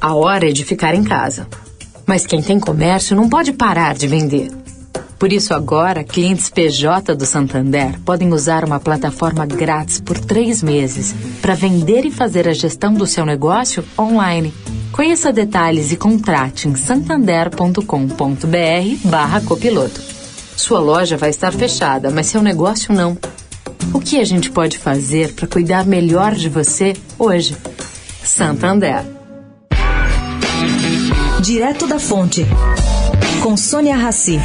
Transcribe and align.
A 0.00 0.14
hora 0.14 0.48
é 0.48 0.52
de 0.52 0.64
ficar 0.64 0.94
em 0.94 1.04
casa. 1.04 1.46
Mas 2.06 2.26
quem 2.26 2.40
tem 2.40 2.58
comércio 2.58 3.14
não 3.14 3.28
pode 3.28 3.52
parar 3.52 3.94
de 3.94 4.06
vender. 4.06 4.50
Por 5.18 5.30
isso, 5.30 5.52
agora, 5.52 6.02
clientes 6.02 6.48
PJ 6.48 7.14
do 7.14 7.26
Santander 7.26 8.00
podem 8.00 8.32
usar 8.32 8.64
uma 8.64 8.80
plataforma 8.80 9.44
grátis 9.44 10.00
por 10.00 10.18
três 10.18 10.62
meses 10.62 11.14
para 11.42 11.54
vender 11.54 12.06
e 12.06 12.10
fazer 12.10 12.48
a 12.48 12.54
gestão 12.54 12.94
do 12.94 13.06
seu 13.06 13.26
negócio 13.26 13.84
online. 13.98 14.54
Conheça 14.90 15.30
detalhes 15.30 15.92
e 15.92 15.96
contrate 15.98 16.66
em 16.66 16.74
santander.com.br 16.74 17.84
barra 19.04 19.42
copiloto. 19.42 20.00
Sua 20.56 20.80
loja 20.80 21.18
vai 21.18 21.28
estar 21.28 21.52
fechada, 21.52 22.10
mas 22.10 22.26
seu 22.26 22.42
negócio 22.42 22.94
não. 22.94 23.18
O 23.92 24.00
que 24.00 24.18
a 24.18 24.24
gente 24.24 24.50
pode 24.50 24.78
fazer 24.78 25.34
para 25.34 25.46
cuidar 25.46 25.84
melhor 25.84 26.34
de 26.34 26.48
você 26.48 26.94
hoje? 27.18 27.54
Santander. 28.24 29.19
Direto 31.42 31.86
da 31.86 31.98
Fonte, 31.98 32.46
com 33.42 33.56
Sônia 33.56 33.96
Rassi. 33.96 34.38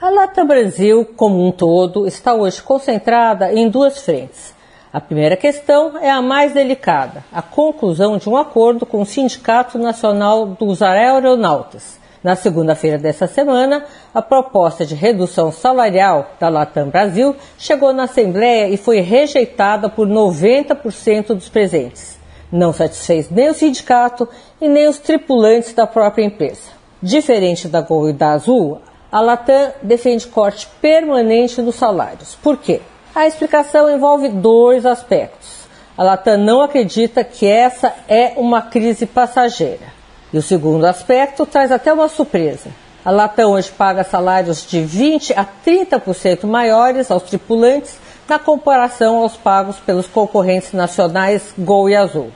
A 0.00 0.10
Lata 0.10 0.44
Brasil, 0.44 1.04
como 1.16 1.46
um 1.46 1.52
todo, 1.52 2.06
está 2.06 2.34
hoje 2.34 2.62
concentrada 2.62 3.52
em 3.52 3.68
duas 3.68 3.98
frentes. 3.98 4.54
A 4.92 5.00
primeira 5.00 5.36
questão 5.36 5.98
é 5.98 6.10
a 6.10 6.22
mais 6.22 6.52
delicada, 6.52 7.24
a 7.32 7.42
conclusão 7.42 8.18
de 8.18 8.28
um 8.28 8.36
acordo 8.36 8.86
com 8.86 9.02
o 9.02 9.06
Sindicato 9.06 9.78
Nacional 9.78 10.46
dos 10.46 10.82
Aeronautas. 10.82 11.98
Na 12.26 12.34
segunda-feira 12.34 12.98
dessa 12.98 13.28
semana, 13.28 13.84
a 14.12 14.20
proposta 14.20 14.84
de 14.84 14.96
redução 14.96 15.52
salarial 15.52 16.32
da 16.40 16.48
Latam 16.48 16.88
Brasil 16.88 17.36
chegou 17.56 17.92
na 17.92 18.02
Assembleia 18.02 18.68
e 18.68 18.76
foi 18.76 18.98
rejeitada 18.98 19.88
por 19.88 20.08
90% 20.08 21.28
dos 21.28 21.48
presentes. 21.48 22.18
Não 22.50 22.72
satisfez 22.72 23.30
nem 23.30 23.48
o 23.48 23.54
sindicato 23.54 24.28
e 24.60 24.66
nem 24.66 24.88
os 24.88 24.98
tripulantes 24.98 25.72
da 25.72 25.86
própria 25.86 26.24
empresa. 26.24 26.72
Diferente 27.00 27.68
da 27.68 27.80
Gol 27.80 28.08
e 28.08 28.12
da 28.12 28.32
Azul, 28.32 28.80
a 29.12 29.20
Latam 29.20 29.74
defende 29.80 30.26
corte 30.26 30.66
permanente 30.82 31.62
dos 31.62 31.76
salários. 31.76 32.34
Por 32.42 32.56
quê? 32.56 32.80
A 33.14 33.28
explicação 33.28 33.88
envolve 33.88 34.30
dois 34.30 34.84
aspectos. 34.84 35.68
A 35.96 36.02
Latam 36.02 36.38
não 36.38 36.60
acredita 36.60 37.22
que 37.22 37.46
essa 37.46 37.94
é 38.08 38.32
uma 38.36 38.62
crise 38.62 39.06
passageira. 39.06 39.94
E 40.32 40.38
o 40.38 40.42
segundo 40.42 40.84
aspecto 40.84 41.46
traz 41.46 41.70
até 41.70 41.92
uma 41.92 42.08
surpresa. 42.08 42.70
A 43.04 43.10
Latam 43.10 43.52
hoje 43.52 43.70
paga 43.70 44.02
salários 44.02 44.66
de 44.66 44.82
20 44.82 45.32
a 45.34 45.44
30% 45.44 46.44
maiores 46.44 47.10
aos 47.10 47.22
tripulantes 47.22 47.98
na 48.28 48.38
comparação 48.38 49.18
aos 49.18 49.36
pagos 49.36 49.76
pelos 49.76 50.08
concorrentes 50.08 50.72
nacionais 50.72 51.54
Gol 51.56 51.88
e 51.88 51.94
Azul. 51.94 52.32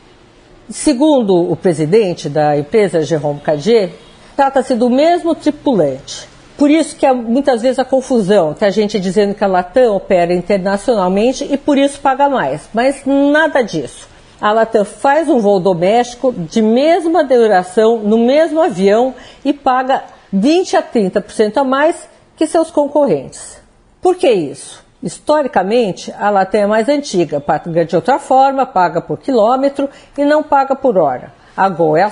Segundo 0.69 1.35
o 1.35 1.57
presidente 1.57 2.29
da 2.29 2.57
empresa, 2.57 3.03
Jerome 3.03 3.41
Cadier, 3.41 3.91
trata-se 4.37 4.77
do 4.77 4.89
mesmo 4.89 5.35
tripulante, 5.35 6.29
por 6.61 6.71
isso 6.71 6.95
que 6.95 7.07
há 7.07 7.15
muitas 7.15 7.63
vezes 7.63 7.79
a 7.79 7.87
confusão, 7.87 8.53
que 8.53 8.67
a 8.67 8.71
gente 8.71 9.01
dizendo 9.01 9.35
que 9.35 9.43
a 9.43 9.47
Latam 9.47 9.97
opera 9.97 10.35
internacionalmente 10.35 11.43
e 11.51 11.57
por 11.57 11.79
isso 11.79 11.99
paga 11.99 12.29
mais. 12.29 12.69
Mas 12.75 13.03
nada 13.07 13.63
disso. 13.63 14.07
A 14.41 14.53
Latam 14.53 14.85
faz 14.85 15.29
um 15.29 15.39
voo 15.39 15.61
doméstico 15.61 16.33
de 16.33 16.63
mesma 16.63 17.23
duração 17.23 17.99
no 17.99 18.19
mesmo 18.19 18.61
avião 18.61 19.15
e 19.45 19.53
paga 19.53 20.05
20 20.33 20.77
a 20.77 20.83
30% 20.83 21.59
a 21.59 21.65
mais 21.65 22.09
que 22.37 22.47
seus 22.47 22.71
concorrentes. 22.71 23.61
Por 24.01 24.17
que 24.17 24.31
isso? 24.31 24.83
Historicamente, 25.03 26.13
a 26.19 26.31
Latam 26.31 26.61
é 26.63 26.67
mais 26.67 26.89
antiga, 26.89 27.41
paga 27.41 27.85
de 27.85 27.97
outra 27.97 28.19
forma, 28.19 28.65
paga 28.65 29.01
por 29.01 29.19
quilômetro 29.19 29.89
e 30.17 30.25
não 30.25 30.43
paga 30.43 30.75
por 30.75 30.97
hora 30.97 31.41
a 31.61 31.69
Gol 31.69 31.99
e 31.99 32.01
a 32.01 32.11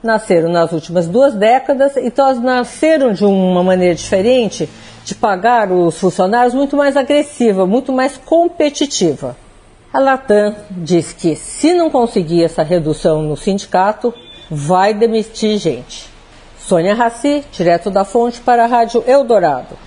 nasceram 0.00 0.48
nas 0.48 0.70
últimas 0.70 1.08
duas 1.08 1.34
décadas, 1.34 1.96
então 1.96 2.26
elas 2.26 2.40
nasceram 2.40 3.12
de 3.12 3.24
uma 3.24 3.60
maneira 3.60 3.96
diferente 3.96 4.68
de 5.04 5.12
pagar 5.12 5.72
os 5.72 5.98
funcionários 5.98 6.54
muito 6.54 6.76
mais 6.76 6.96
agressiva, 6.96 7.66
muito 7.66 7.92
mais 7.92 8.16
competitiva. 8.16 9.36
A 9.96 9.98
Latam 9.98 10.54
diz 10.70 11.14
que 11.14 11.34
se 11.34 11.72
não 11.72 11.88
conseguir 11.88 12.44
essa 12.44 12.62
redução 12.62 13.22
no 13.22 13.34
sindicato, 13.34 14.12
vai 14.50 14.92
demitir 14.92 15.56
gente. 15.56 16.10
Sônia 16.58 16.94
Raci, 16.94 17.42
direto 17.50 17.90
da 17.90 18.04
fonte 18.04 18.42
para 18.42 18.64
a 18.64 18.66
Rádio 18.66 19.02
Eldorado. 19.06 19.85